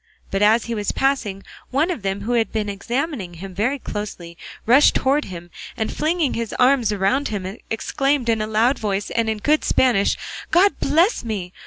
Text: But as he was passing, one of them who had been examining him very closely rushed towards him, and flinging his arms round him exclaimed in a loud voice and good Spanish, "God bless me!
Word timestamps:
But 0.31 0.41
as 0.41 0.65
he 0.65 0.73
was 0.73 0.91
passing, 0.91 1.43
one 1.69 1.91
of 1.91 2.01
them 2.01 2.21
who 2.21 2.31
had 2.31 2.51
been 2.51 2.69
examining 2.69 3.35
him 3.35 3.53
very 3.53 3.77
closely 3.77 4.35
rushed 4.65 4.95
towards 4.95 5.27
him, 5.27 5.51
and 5.77 5.95
flinging 5.95 6.33
his 6.33 6.53
arms 6.53 6.91
round 6.91 7.27
him 7.27 7.59
exclaimed 7.69 8.27
in 8.27 8.41
a 8.41 8.47
loud 8.47 8.79
voice 8.79 9.11
and 9.11 9.43
good 9.43 9.63
Spanish, 9.63 10.17
"God 10.49 10.79
bless 10.79 11.23
me! 11.23 11.53